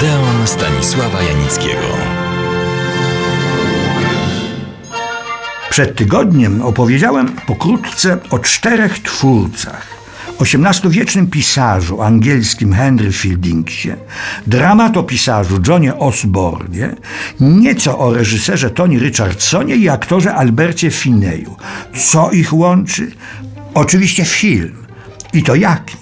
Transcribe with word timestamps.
Odeon 0.00 0.46
Stanisława 0.46 1.22
Janickiego. 1.22 1.86
Przed 5.70 5.96
tygodniem 5.96 6.62
opowiedziałem 6.62 7.28
pokrótce 7.46 8.18
o 8.30 8.38
czterech 8.38 8.98
twórcach. 8.98 9.86
XVIII-wiecznym 10.40 11.26
pisarzu 11.26 12.02
angielskim 12.02 12.72
Henry 12.72 13.12
Fieldingsie, 13.12 13.92
dramatopisarzu 14.46 15.60
Johnie 15.68 15.94
Osbornie, 15.94 16.96
nieco 17.40 17.98
o 17.98 18.14
reżyserze 18.14 18.70
Tony 18.70 18.98
Richardsonie 18.98 19.76
i 19.76 19.88
aktorze 19.88 20.34
Albercie 20.34 20.90
Fineju. 20.90 21.56
Co 21.96 22.30
ich 22.30 22.52
łączy? 22.52 23.10
Oczywiście 23.74 24.24
film. 24.24 24.76
I 25.32 25.42
to 25.42 25.54
jaki? 25.54 25.99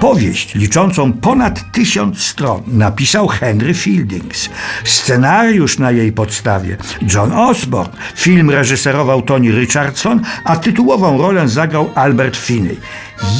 Powieść 0.00 0.54
liczącą 0.54 1.12
ponad 1.12 1.72
tysiąc 1.72 2.22
stron 2.22 2.62
napisał 2.66 3.28
Henry 3.28 3.74
Fieldings. 3.74 4.48
Scenariusz 4.84 5.78
na 5.78 5.90
jej 5.90 6.12
podstawie 6.12 6.76
John 7.14 7.32
Osborne. 7.32 7.92
Film 8.14 8.50
reżyserował 8.50 9.22
Tony 9.22 9.50
Richardson, 9.52 10.20
a 10.44 10.56
tytułową 10.56 11.18
rolę 11.18 11.48
zagrał 11.48 11.90
Albert 11.94 12.36
Finney. 12.36 12.76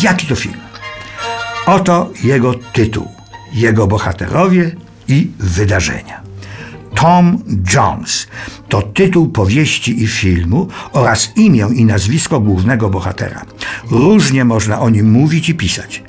Jaki 0.03 0.27
to 0.27 0.35
film? 0.35 0.61
Oto 1.67 2.11
jego 2.25 2.55
tytuł, 2.55 3.09
jego 3.53 3.87
bohaterowie 3.87 4.71
i 5.09 5.31
wydarzenia. 5.39 6.21
Tom 6.95 7.45
Jones 7.75 8.29
to 8.71 8.83
tytuł 8.83 9.29
powieści 9.29 10.03
i 10.03 10.07
filmu 10.07 10.69
oraz 10.93 11.33
imię 11.37 11.69
i 11.75 11.85
nazwisko 11.85 12.41
głównego 12.41 12.91
bohatera. 12.91 13.45
Różnie 13.91 14.45
można 14.45 14.81
o 14.81 14.91
nim 14.91 15.11
mówić 15.11 15.49
i 15.49 15.55
pisać. 15.55 16.03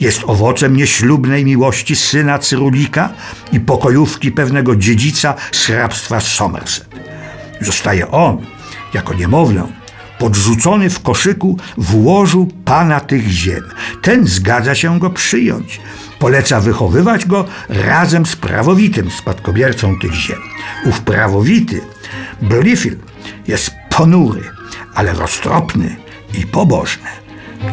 Jest 0.00 0.22
owocem 0.26 0.76
nieślubnej 0.76 1.44
miłości 1.44 1.96
syna 1.96 2.38
Cyrulika 2.38 3.08
i 3.52 3.60
pokojówki 3.60 4.32
pewnego 4.32 4.76
dziedzica 4.76 5.34
z 5.52 5.66
hrabstwa 5.66 6.20
Somerset. 6.20 6.88
Zostaje 7.60 8.10
on, 8.10 8.38
jako 8.94 9.14
niemowlę, 9.14 9.66
podrzucony 10.18 10.90
w 10.90 11.02
koszyku 11.02 11.58
w 11.78 12.04
łożu 12.04 12.48
pana 12.64 13.00
tych 13.00 13.28
ziem. 13.28 13.62
Ten 14.02 14.26
zgadza 14.26 14.74
się 14.74 14.98
go 14.98 15.10
przyjąć. 15.10 15.80
Poleca 16.26 16.60
wychowywać 16.60 17.26
go 17.26 17.44
razem 17.68 18.26
z 18.26 18.36
prawowitym 18.36 19.10
spadkobiercą 19.10 19.98
tych 19.98 20.14
ziem. 20.14 20.38
Ów 20.86 21.00
prawowity, 21.00 21.80
Blifil, 22.42 22.96
jest 23.48 23.70
ponury, 23.90 24.42
ale 24.94 25.12
roztropny 25.12 25.96
i 26.38 26.46
pobożny. 26.46 27.08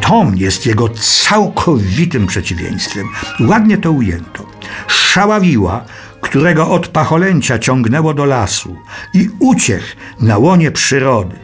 Tom 0.02 0.38
jest 0.38 0.66
jego 0.66 0.90
całkowitym 0.90 2.28
przeciwieństwem. 2.28 3.08
Ładnie 3.40 3.78
to 3.78 3.92
ujęto. 3.92 4.46
Szaławiła, 4.88 5.86
którego 6.22 6.70
od 6.70 6.88
pacholęcia 6.88 7.60
ciągnęło 7.60 8.14
do 8.14 8.26
lasu 8.26 8.76
i 9.14 9.30
uciech 9.40 9.96
na 10.22 10.38
łonie 10.38 10.72
przyrody. 10.72 11.36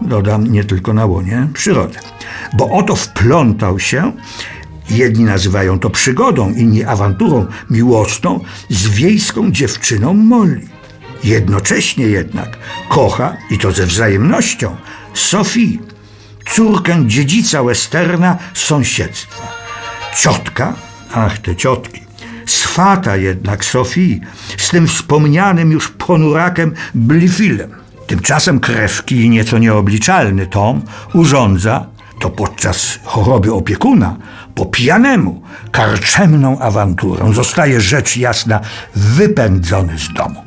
Dodam, 0.00 0.46
nie 0.46 0.64
tylko 0.64 0.92
na 0.92 1.06
łonie 1.06 1.48
przyrody. 1.52 1.98
Bo 2.52 2.70
oto 2.70 2.96
wplątał 2.96 3.78
się 3.78 4.12
Jedni 4.90 5.24
nazywają 5.24 5.78
to 5.78 5.90
przygodą, 5.90 6.52
inni 6.52 6.84
awanturą 6.84 7.46
miłosną 7.70 8.40
z 8.68 8.88
wiejską 8.88 9.52
dziewczyną 9.52 10.14
Molly. 10.14 10.60
Jednocześnie 11.24 12.04
jednak 12.04 12.58
kocha, 12.88 13.36
i 13.50 13.58
to 13.58 13.72
ze 13.72 13.86
wzajemnością, 13.86 14.76
Sophie, 15.14 15.78
córkę 16.54 17.02
dziedzica 17.06 17.62
westerna 17.62 18.38
z 18.54 18.58
sąsiedztwa. 18.58 19.52
Ciotka, 20.16 20.74
ach 21.14 21.38
te 21.38 21.56
ciotki, 21.56 22.00
swata 22.46 23.16
jednak 23.16 23.64
Sophie 23.64 24.20
z 24.58 24.68
tym 24.68 24.86
wspomnianym 24.86 25.72
już 25.72 25.88
ponurakiem 25.88 26.74
Blifilem. 26.94 27.70
Tymczasem 28.06 28.60
krewki 28.60 29.30
nieco 29.30 29.58
nieobliczalny 29.58 30.46
Tom 30.46 30.82
urządza, 31.14 31.86
to 32.20 32.30
podczas 32.30 32.98
choroby 33.04 33.52
opiekuna, 33.52 34.16
po 34.54 34.66
pijanemu, 34.66 35.42
karczemną 35.72 36.58
awanturą 36.58 37.32
zostaje 37.32 37.80
rzecz 37.80 38.16
jasna 38.16 38.60
wypędzony 38.94 39.98
z 39.98 40.12
domu. 40.12 40.42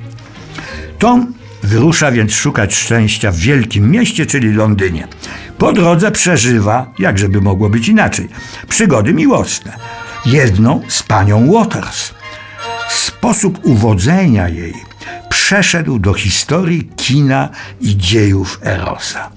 Tom 0.99 1.33
wyrusza 1.63 2.11
więc 2.11 2.33
szukać 2.33 2.75
szczęścia 2.75 3.31
w 3.31 3.35
wielkim 3.35 3.91
mieście, 3.91 4.25
czyli 4.25 4.53
Londynie. 4.53 5.07
Po 5.57 5.73
drodze 5.73 6.11
przeżywa, 6.11 6.91
jakżeby 6.99 7.41
mogło 7.41 7.69
być 7.69 7.87
inaczej, 7.87 8.29
przygody 8.69 9.13
miłosne. 9.13 9.73
Jedną 10.25 10.81
z 10.87 11.03
panią 11.03 11.51
Waters. 11.51 12.13
Sposób 12.89 13.59
uwodzenia 13.63 14.49
jej 14.49 14.73
przeszedł 15.29 15.99
do 15.99 16.13
historii 16.13 16.89
kina 16.95 17.49
i 17.81 17.97
dziejów 17.97 18.59
Erosa. 18.63 19.29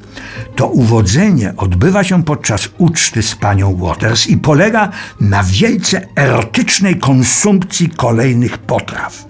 To 0.57 0.67
uwodzenie 0.67 1.55
odbywa 1.57 2.05
się 2.05 2.25
podczas 2.25 2.69
uczty 2.79 3.23
z 3.23 3.35
panią 3.35 3.77
Waters 3.77 4.27
i 4.27 4.37
polega 4.37 4.89
na 5.21 5.43
wielce 5.43 6.09
erotycznej 6.17 6.99
konsumpcji 6.99 7.89
kolejnych 7.89 8.59
potraw. 8.59 9.25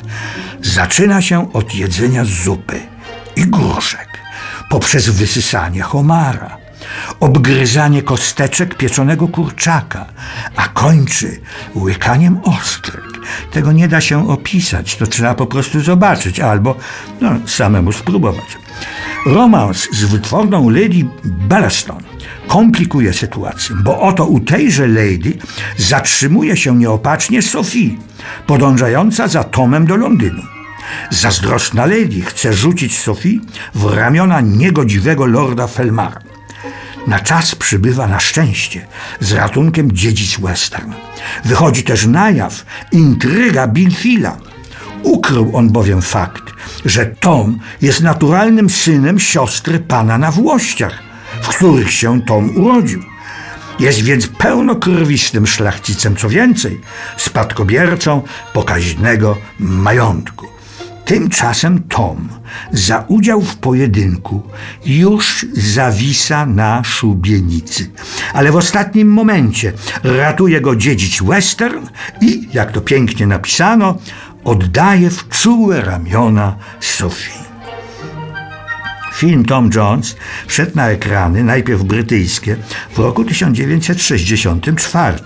Zaczyna 0.63 1.23
się 1.23 1.53
od 1.53 1.75
jedzenia 1.75 2.25
zupy 2.25 2.81
i 3.37 3.47
gruszek, 3.47 4.09
poprzez 4.71 5.09
wysysanie 5.09 5.83
homara, 5.83 6.66
obgryzanie 7.21 8.03
kosteczek 8.03 8.75
pieczonego 8.75 9.29
kurczaka, 9.29 10.07
a 10.57 10.69
kończy 10.69 11.41
łykaniem 11.75 12.41
ostryg. 12.45 13.05
Tego 13.51 13.73
nie 13.73 13.89
da 13.89 14.01
się 14.01 14.29
opisać, 14.29 14.97
to 14.97 15.07
trzeba 15.07 15.35
po 15.35 15.47
prostu 15.47 15.81
zobaczyć 15.81 16.41
albo 16.41 16.75
no, 17.21 17.31
samemu 17.47 17.93
spróbować. 17.93 18.59
Romans 19.27 19.89
z 19.93 20.05
wytworną 20.05 20.71
Lady 20.71 21.07
Bellaston 21.25 22.03
komplikuje 22.47 23.13
sytuację, 23.13 23.77
bo 23.85 24.01
oto 24.01 24.27
u 24.27 24.41
tejże 24.41 24.87
lady 24.87 25.39
zatrzymuje 25.77 26.57
się 26.57 26.77
nieopatrznie 26.77 27.43
Sophie, 27.43 27.91
podążająca 28.47 29.29
za 29.29 29.45
Tomem 29.45 29.87
do 29.87 29.97
Londynu. 29.97 30.43
Zazdrosna 31.11 31.87
lady 31.87 32.21
chce 32.21 32.53
rzucić 32.53 32.99
Sophie 32.99 33.41
w 33.75 33.85
ramiona 33.85 34.41
niegodziwego 34.41 35.27
lorda 35.27 35.67
Felmara. 35.67 36.26
Na 37.07 37.21
czas 37.21 37.55
przybywa 37.55 38.07
na 38.07 38.21
szczęście 38.21 38.87
z 39.21 39.33
ratunkiem 39.33 39.93
dziedzic 39.93 40.41
western. 40.41 40.93
Wychodzi 41.45 41.83
też 41.83 42.07
na 42.07 42.31
jaw 42.31 42.65
intryga 42.93 43.67
Bilfila. 43.67 44.37
Ukrył 45.03 45.57
on 45.57 45.71
bowiem 45.71 46.03
fakt, 46.03 46.43
że 46.85 47.07
Tom 47.07 47.59
jest 47.83 48.01
naturalnym 48.01 48.71
synem 48.71 49.19
siostry 49.19 49.79
pana 49.79 50.19
na 50.19 50.31
Włościach, 50.31 51.03
w 51.43 51.49
których 51.49 51.93
się 51.93 52.23
Tom 52.23 52.57
urodził. 52.57 53.03
Jest 53.79 54.03
więc 54.03 54.27
pełnokrwistym 54.27 55.47
szlachcicem, 55.47 56.17
co 56.17 56.29
więcej, 56.29 56.81
spadkobiercą 57.17 58.23
pokaźnego 58.53 59.39
majątku. 59.59 60.56
Tymczasem 61.07 61.83
Tom 61.83 62.29
za 62.73 63.05
udział 63.09 63.43
w 63.43 63.57
pojedynku 63.57 64.43
już 64.87 65.47
zawisa 65.53 66.47
na 66.47 66.85
szubienicy. 66.85 67.91
Ale 68.33 68.53
w 68.53 68.57
ostatnim 68.57 69.09
momencie 69.09 69.73
ratuje 70.03 70.61
go 70.61 70.77
dziedzic 70.77 71.23
western 71.23 71.87
i, 72.21 72.49
jak 72.53 72.73
to 72.73 72.81
pięknie 72.81 73.27
napisano, 73.27 73.99
oddaje 74.45 75.11
w 75.11 75.29
czułe 75.29 75.81
ramiona 75.81 76.57
Sophie. 76.81 77.46
Film 79.17 79.45
Tom 79.45 79.71
Jones 79.75 80.17
wszedł 80.47 80.73
na 80.75 80.89
ekrany, 80.89 81.45
najpierw 81.45 81.83
brytyjskie, 81.83 82.57
w 82.95 82.99
roku 82.99 83.25
1964. 83.25 85.19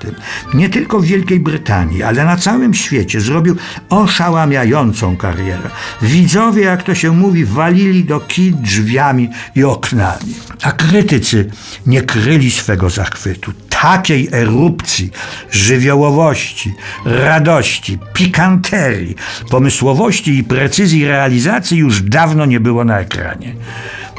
Nie 0.54 0.68
tylko 0.68 1.00
w 1.00 1.04
Wielkiej 1.04 1.40
Brytanii, 1.40 2.02
ale 2.02 2.24
na 2.24 2.36
całym 2.36 2.74
świecie 2.74 3.20
zrobił 3.20 3.56
oszałamiającą 3.88 5.16
karierę. 5.16 5.70
Widzowie, 6.02 6.62
jak 6.62 6.82
to 6.82 6.94
się 6.94 7.12
mówi, 7.12 7.44
walili 7.44 8.04
do 8.04 8.20
kin 8.20 8.62
drzwiami 8.62 9.28
i 9.54 9.64
oknami. 9.64 10.34
A 10.62 10.72
krytycy 10.72 11.50
nie 11.86 12.02
kryli 12.02 12.50
swego 12.50 12.90
zachwytu 12.90 13.52
takiej 13.82 14.28
erupcji, 14.32 15.10
żywiołowości, 15.50 16.74
radości, 17.04 17.98
pikanterii, 18.14 19.16
pomysłowości 19.50 20.38
i 20.38 20.44
precyzji 20.44 21.06
realizacji 21.06 21.78
już 21.78 22.02
dawno 22.02 22.46
nie 22.46 22.60
było 22.60 22.84
na 22.84 23.00
ekranie. 23.00 23.54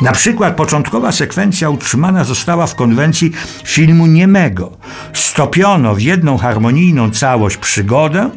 Na 0.02 0.12
przykład 0.12 0.56
początkowa 0.56 1.12
sekwencja 1.12 1.70
utrzymana 1.70 2.24
została 2.24 2.68
w 2.68 2.76
konwencji 2.76 3.32
filmu 3.64 4.08
niemego. 4.08 4.78
Stopiono 5.14 5.96
w 5.96 6.02
jedną 6.02 6.38
harmonijną 6.38 7.12
całość 7.12 7.58
przygodę, 7.58 8.30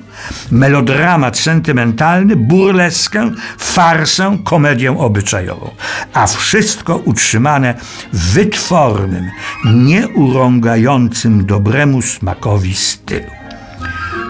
melodramat 0.50 1.38
sentymentalny, 1.38 2.36
burleskę, 2.36 3.30
farsę, 3.58 4.38
komedię 4.44 4.98
obyczajową. 4.98 5.70
A 6.12 6.26
wszystko 6.26 6.96
utrzymane 6.96 7.74
wytwornym, 8.12 9.30
nieurągającym 9.64 11.46
dobremu 11.46 12.02
smakowi 12.02 12.74
stylu. 12.74 13.43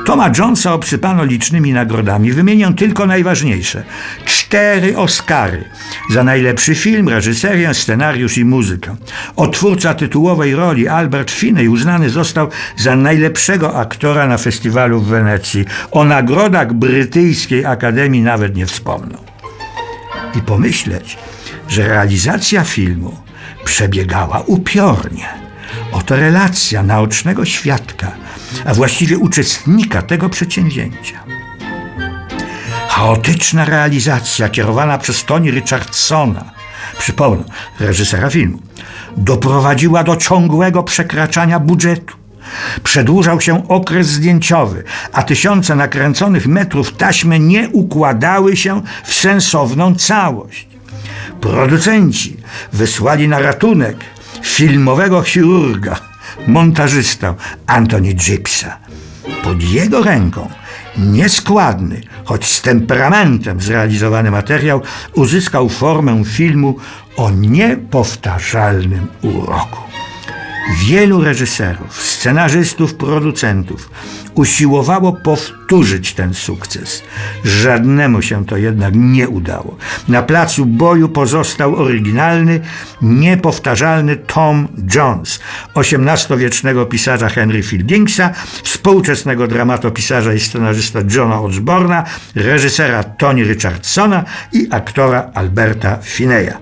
Toma 0.05 0.31
Jonesa 0.39 0.73
obsypano 0.75 1.25
licznymi 1.25 1.73
nagrodami. 1.73 2.33
Wymienię 2.33 2.73
tylko 2.77 3.07
najważniejsze. 3.07 3.83
Cztery 4.25 4.97
Oscary 4.97 5.65
za 6.11 6.25
najlepszy 6.25 6.75
film, 6.75 7.09
reżyserię, 7.09 7.75
scenariusz 7.75 8.39
i 8.39 8.45
muzykę. 8.45 8.97
Otwórca 9.37 9.95
tytułowej 9.95 10.55
roli 10.55 10.89
Albert 10.89 11.31
Finney 11.31 11.69
uznany 11.69 12.11
został 12.11 12.49
za 12.77 12.97
najlepszego 12.97 13.79
aktora 13.79 14.27
na 14.27 14.39
festiwalu 14.39 15.01
w 15.01 15.07
Wenecji. 15.07 15.65
O 15.91 16.05
nagrodach 16.05 16.73
brytyjskiej 16.73 17.67
Akademii 17.67 18.23
nawet 18.23 18.57
nie 18.57 18.67
wspomnął. 18.67 19.21
I 20.39 20.41
pomyśleć, 20.41 21.19
że 21.69 21.89
realizacja 21.89 22.65
filmu 22.65 23.19
przebiegała 23.65 24.41
upiornie. 24.47 25.29
Oto 25.93 26.17
relacja 26.17 26.83
naocznego 26.83 27.45
świadka, 27.45 28.13
a 28.65 28.75
właściwie 28.75 29.19
uczestnika 29.19 30.03
tego 30.03 30.29
przedsięwzięcia. 30.29 31.25
Chaotyczna 32.89 33.65
realizacja 33.65 34.49
kierowana 34.49 34.99
przez 34.99 35.25
Tony 35.25 35.51
Richardsona, 35.51 36.45
przypomnę, 36.99 37.45
reżysera 37.81 38.31
filmu, 38.31 38.59
doprowadziła 39.17 40.05
do 40.05 40.17
ciągłego 40.17 40.83
przekraczania 40.83 41.61
budżetu. 41.61 42.17
Przedłużał 42.85 43.41
się 43.41 43.69
okres 43.69 44.07
zdjęciowy, 44.07 44.85
a 45.13 45.23
tysiące 45.23 45.75
nakręconych 45.75 46.47
metrów 46.47 46.93
taśmy 46.93 47.41
nie 47.41 47.69
układały 47.69 48.57
się 48.57 48.83
w 49.05 49.15
sensowną 49.15 49.95
całość. 49.95 50.69
Producenci 51.41 52.37
wysłali 52.73 53.29
na 53.29 53.39
ratunek 53.39 53.97
filmowego 54.43 55.23
chirurga, 55.23 56.01
montażystę 56.47 57.35
Anthony 57.67 58.15
Gypsa. 58.15 58.77
Pod 59.43 59.63
jego 59.63 60.03
ręką 60.03 60.49
nieskładny, 60.99 62.01
choć 62.25 62.47
z 62.47 62.63
temperamentem 62.63 63.61
zrealizowany 63.61 64.31
materiał 64.31 64.83
uzyskał 65.15 65.69
formę 65.69 66.25
filmu 66.25 66.77
o 67.17 67.31
niepowtarzalnym 67.31 69.07
uroku. 69.23 69.83
Wielu 70.87 71.25
reżyserów, 71.25 72.03
scenarzystów, 72.25 72.95
producentów 72.95 73.91
usiłowało 74.35 75.13
powtórzyć 75.13 76.15
ten 76.15 76.35
sukces. 76.35 77.03
Żadnemu 77.45 78.23
się 78.23 78.47
to 78.47 78.57
jednak 78.57 78.95
nie 78.97 79.29
udało. 79.29 79.77
Na 80.09 80.23
placu 80.23 80.67
boju 80.67 81.09
pozostał 81.09 81.77
oryginalny, 81.77 82.61
niepowtarzalny 83.03 84.17
Tom 84.17 84.69
Jones, 84.95 85.41
XVIII-wiecznego 85.75 86.87
pisarza 86.87 87.29
Henry 87.29 87.63
Fieldingsa, 87.63 88.31
współczesnego 88.63 89.47
dramatopisarza 89.47 90.35
i 90.35 90.41
scenarzysta 90.41 90.99
Johna 91.17 91.41
Osborna, 91.41 92.05
reżysera 92.35 93.05
Tony 93.05 93.45
Richardsona 93.45 94.25
i 94.53 94.69
aktora 94.71 95.31
Alberta 95.35 95.99
Fineya. 96.03 96.55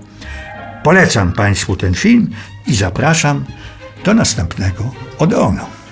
Polecam 0.83 1.33
Państwu 1.33 1.75
ten 1.75 1.93
film 1.93 2.29
i 2.67 2.75
zapraszam 2.75 3.45
do 4.03 4.13
następnego 4.13 4.83
Odeonu. 5.19 5.82